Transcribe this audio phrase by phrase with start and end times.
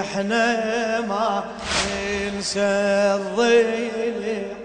[0.00, 1.44] إحنا ما
[1.90, 2.60] ننسى
[3.20, 4.55] الضلع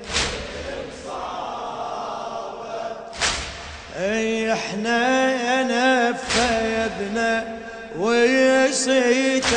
[4.02, 7.57] إحنا نفذنا
[7.99, 9.52] ويصيتك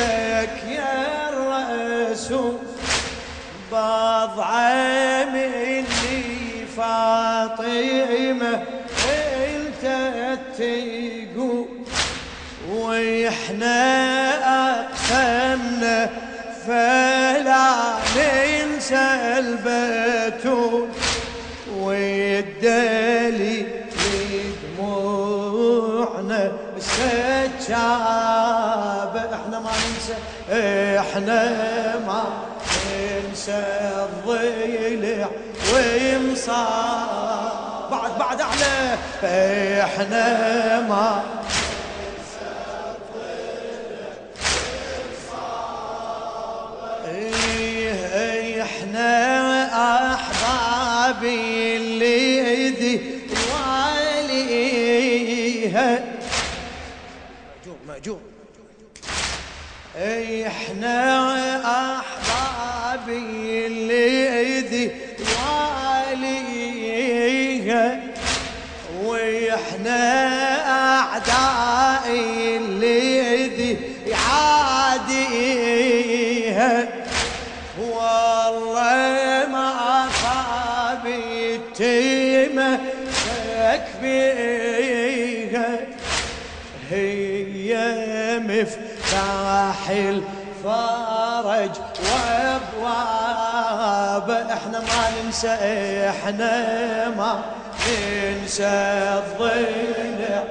[0.69, 2.59] يا الرسول
[3.73, 8.63] بضعة مني فاطمة
[9.15, 9.85] انت
[10.59, 11.69] تقول
[12.71, 13.81] وإحنا
[14.81, 16.11] أقسمنا
[16.67, 19.05] فلا ننسى
[19.39, 20.89] البتول.
[21.81, 23.24] والدليل
[27.67, 30.15] سجاب إحنا ما ننسى
[31.01, 31.41] إحنا
[32.07, 32.25] ما
[32.93, 33.63] ننسى
[34.09, 35.29] الضلع
[35.75, 37.53] ومصاب
[37.91, 38.97] بعد بعد اعلى
[39.85, 41.23] إحنا ما
[47.09, 53.01] إيه إحنا احبابي اللي ذي
[54.55, 56.14] واليها
[59.97, 64.91] إحنا أحبابي اللي ذي
[66.11, 68.01] واليها
[69.05, 70.01] وإحنا
[70.71, 73.77] أعدائي اللي ذي
[74.07, 75.69] يعاديها
[77.79, 81.83] والله ما خابت
[82.55, 85.81] مسك بيها
[86.91, 87.77] هي
[88.39, 88.94] مفتاح
[90.65, 91.71] الفرج
[92.75, 94.29] وابواب.
[94.31, 95.55] إحنا ما ننسى
[96.11, 96.53] إحنا
[97.09, 97.33] ما
[97.89, 98.75] ننسى
[99.19, 100.43] الضلع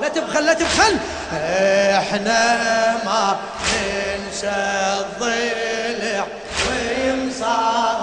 [0.00, 0.94] لا تبخل لا تبخل.
[1.98, 2.40] إحنا
[3.04, 3.36] ما
[3.74, 4.56] ننسى
[5.00, 6.24] الضلع
[6.68, 7.98] ومصاب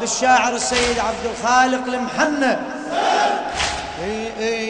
[0.00, 2.52] للشاعر السيد عبد الخالق المحنى
[4.04, 4.63] اي اي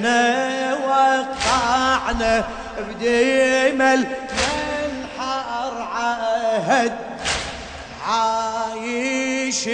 [0.00, 2.44] إحنا وقعنا
[2.78, 4.12] بديم المنحر
[5.92, 6.92] عهد.
[8.06, 9.68] عايش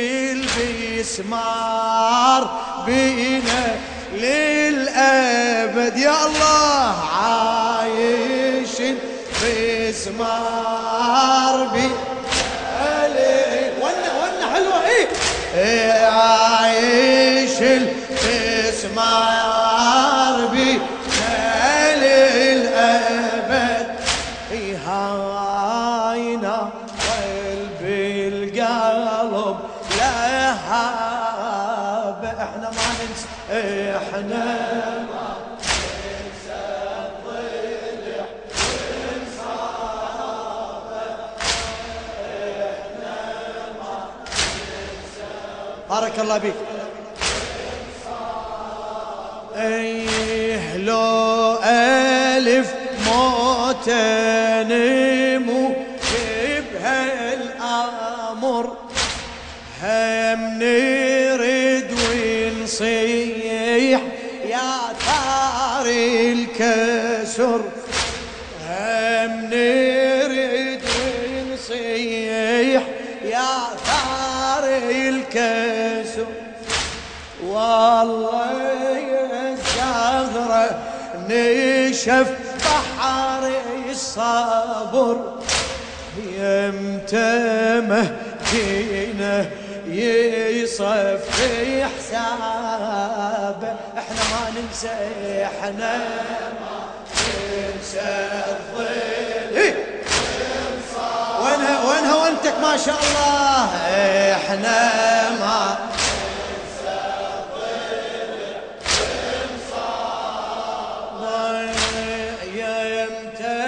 [1.05, 2.43] البسمار
[2.87, 3.77] بينا
[4.13, 5.97] للأبد.
[5.97, 8.81] يا الله عايش
[9.43, 10.86] البسمار.
[28.61, 29.57] القلب
[29.99, 31.45] لهاب
[32.25, 33.27] إحنا ما ننسى
[33.97, 34.45] إحنا
[35.11, 35.37] ما
[45.91, 46.55] بارك الله بك
[49.57, 52.75] إيه لو ألف
[53.07, 54.73] موتين
[59.87, 64.01] هم نرد ونصيح
[64.45, 64.73] يا
[65.07, 67.61] ثار الكسر.
[68.69, 72.83] هم نرد ونصيح
[73.25, 73.55] يا
[73.87, 76.27] ثار الكسر.
[77.47, 80.79] والله يا الزهرة
[81.29, 82.29] نشف
[82.65, 83.51] بحر
[83.91, 85.17] الصبر.
[86.39, 87.35] يمتى
[87.81, 89.47] مهدينا
[90.63, 93.61] يصفي حساب
[93.99, 94.97] إحنا ما ننسى
[95.45, 95.93] إحنا
[96.61, 96.77] ما
[97.53, 98.11] ننسى
[98.49, 99.57] الظل.
[101.41, 103.69] وينها وينها وانتك ما شاء الله.
[104.37, 104.79] إحنا
[105.31, 105.77] ما
[112.55, 113.63] يا يمتى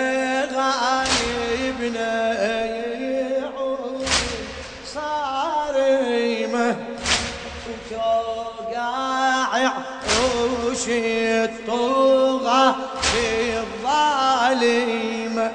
[0.55, 2.11] غايبنا؟
[10.79, 15.53] عروش الطغى في الظالمة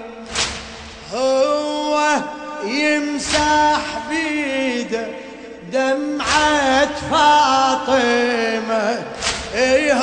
[1.14, 2.00] هو
[2.64, 5.08] يمسح بيده
[5.72, 9.04] دمعة فاطمة.
[9.56, 9.94] اي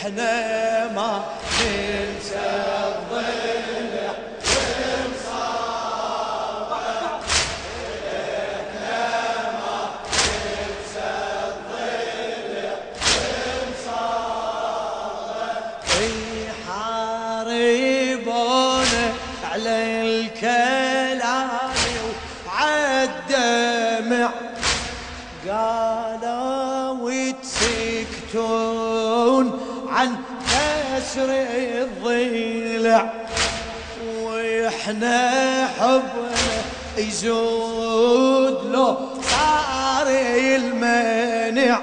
[0.00, 1.24] إحنا ما
[1.60, 2.36] ننسى
[2.88, 3.89] الضلع
[31.10, 31.30] كسر
[31.82, 33.12] الضلع
[34.22, 36.62] وإحنا حبنا
[36.96, 40.06] يزود له صار
[40.56, 41.80] المانع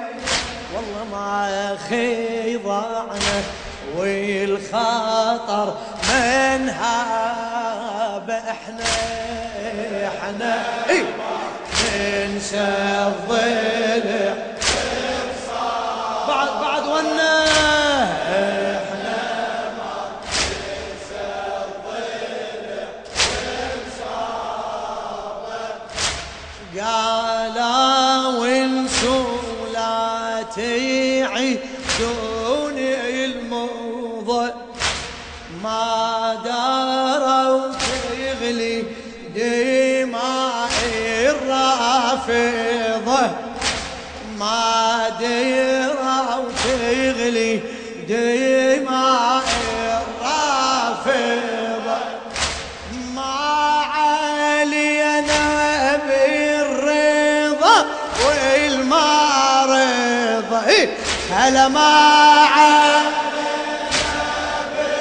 [0.76, 3.44] والله ما خيضعنا
[3.98, 8.86] والخطر من هاب إحنا
[10.08, 11.04] إحنا إيه.
[12.28, 12.68] ننسى
[13.08, 13.97] الضلع
[30.58, 34.54] لا تعيدون الموضة
[35.64, 38.84] ما داروا تغلي
[39.36, 40.70] دماء
[41.30, 43.24] الرافضة.
[44.40, 47.54] ما ديروا تغلي
[48.10, 48.57] دماء
[61.48, 62.48] هلا ما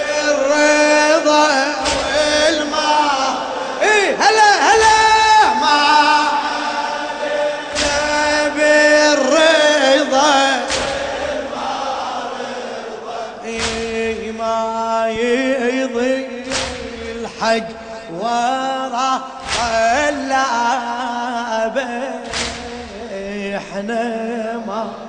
[0.07, 1.49] بالرضا
[2.07, 3.39] والمعرضة
[3.83, 4.99] إيه هلا هلا
[5.61, 5.79] ما
[8.57, 10.35] بالرضا
[13.45, 16.29] إيه ما يضيع
[17.15, 17.69] الحق
[18.13, 19.13] ورا
[19.59, 21.07] قلابه
[23.57, 24.03] إحنا
[24.67, 25.06] ما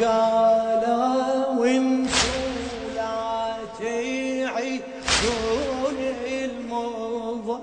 [0.00, 2.44] قالوا أنتوا
[2.94, 4.84] لا تعيدون
[6.26, 7.60] الموضة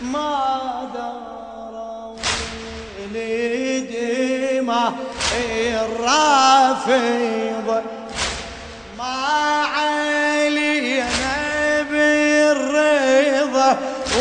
[0.00, 2.16] ما دروا
[3.14, 4.92] لدماء
[5.84, 7.82] الرافضة
[8.98, 9.26] ما
[9.76, 11.36] علينا
[11.90, 13.70] بالرضا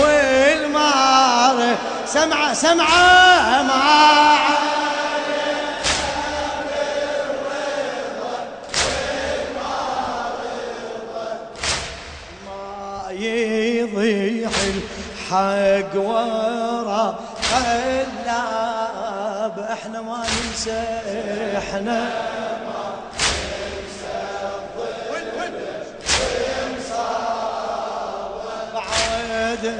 [0.02, 4.29] والمعرفة سمعة سمعة ما
[15.32, 17.16] الحق ورا.
[17.54, 20.84] قلاب إحنا ما ننسى
[21.58, 22.10] إحنا
[28.74, 29.76] بعد